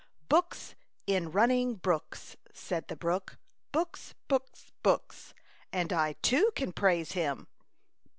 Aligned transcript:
Books 0.29 0.73
in 1.05 1.29
running 1.31 1.75
brooks," 1.75 2.35
said 2.51 2.87
the 2.87 2.95
brook." 2.95 3.37
Books, 3.71 4.15
books, 4.27 4.71
books. 4.81 5.35
And 5.71 5.93
I 5.93 6.13
too 6.23 6.49
can 6.55 6.73
praise 6.73 7.11
Him." 7.11 7.45